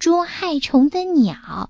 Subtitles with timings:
[0.00, 1.68] 捉害虫的鸟。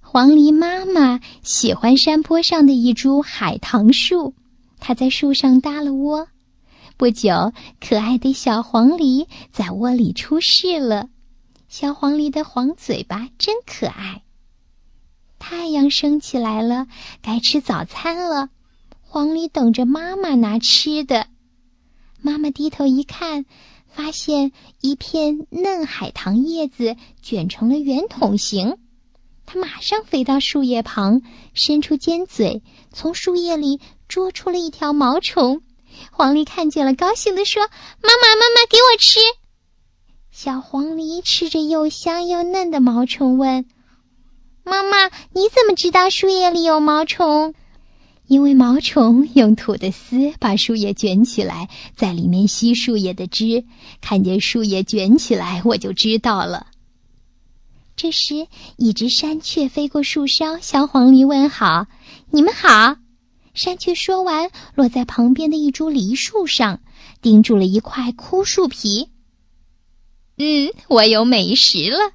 [0.00, 4.34] 黄鹂妈妈喜欢山坡上的一株海棠树，
[4.80, 6.28] 它在树上搭了窝。
[6.96, 11.10] 不久，可爱的小黄鹂在窝里出世了。
[11.68, 14.22] 小黄鹂的黄嘴巴真可爱。
[15.38, 16.86] 太阳升起来了，
[17.20, 18.48] 该吃早餐了。
[19.02, 21.26] 黄鹂等着妈妈拿吃的。
[22.22, 23.44] 妈妈低头一看，
[23.88, 28.78] 发现一片嫩海棠叶子卷成了圆筒形。
[29.46, 31.22] 它马上飞到树叶旁，
[31.54, 35.62] 伸出尖嘴，从树叶里捉出了一条毛虫。
[36.12, 37.62] 黄鹂看见了，高兴地说
[38.02, 39.18] ：“妈妈，妈妈，给我吃！”
[40.30, 43.66] 小黄鹂吃着又香又嫩的毛虫，问
[44.62, 47.54] ：“妈妈，你怎么知道树叶里有毛虫？”
[48.28, 53.64] 因为毛虫用吐的丝把树叶卷起来，在里面吸树叶的汁。
[54.02, 56.66] 看见树叶卷起来，我就知道了。
[57.96, 58.46] 这时，
[58.76, 61.86] 一只山雀飞过树梢，向黄鹂问好
[62.30, 62.96] ：“你们好。”
[63.54, 66.80] 山雀说完，落在旁边的一株梨树上，
[67.22, 69.08] 盯住了一块枯树皮。
[70.36, 72.12] “嗯，我有美食了。”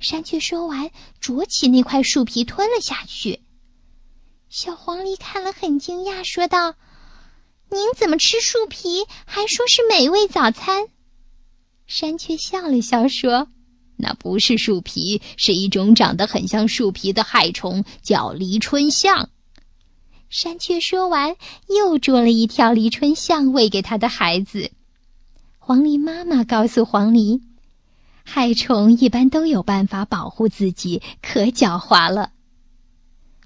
[0.00, 3.43] 山雀说完，啄起那块树皮吞了下去。
[4.56, 6.76] 小黄鹂看了很惊讶，说道
[7.72, 10.86] ：“您怎么吃树皮，还说是美味早餐？”
[11.88, 13.48] 山雀笑了笑说。
[13.96, 19.28] 那不是树皮，是一种长得很像树皮的害虫，叫离春象。
[20.30, 21.34] 山雀说完，
[21.66, 24.70] 又捉了一条离春象喂给他的孩子。
[25.58, 27.40] 黄鹂妈妈告诉黄鹂，
[28.22, 32.30] 害虫一般都有办法保护自己，可狡猾了。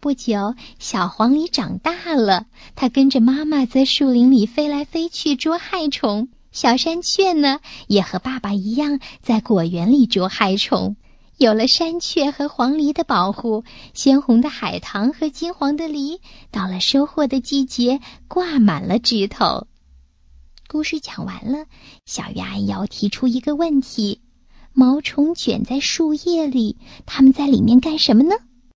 [0.00, 6.30] 不久，小黄鹂长大了，它跟着妈妈在树林里飞来飞去捉害虫。
[6.52, 10.96] 小山雀呢，也和爸爸一样在果园里捉害虫。
[11.36, 13.62] 有了山雀和黄鹂的保护，
[13.92, 19.66] 鲜红的海棠和金黄的梨，到了收获的季节，挂满了枝头。
[20.66, 21.66] 故事讲完了，
[22.06, 24.22] 小鱼阿姨要提出一个问题：
[24.72, 28.34] 毛虫卷在树叶里，它们在里面干什么呢？